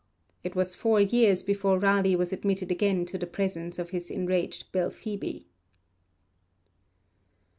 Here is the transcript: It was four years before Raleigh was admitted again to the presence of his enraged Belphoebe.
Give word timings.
It 0.43 0.55
was 0.55 0.73
four 0.73 0.99
years 0.99 1.43
before 1.43 1.77
Raleigh 1.77 2.15
was 2.15 2.33
admitted 2.33 2.71
again 2.71 3.05
to 3.05 3.19
the 3.19 3.27
presence 3.27 3.77
of 3.77 3.91
his 3.91 4.09
enraged 4.09 4.71
Belphoebe. 4.71 5.45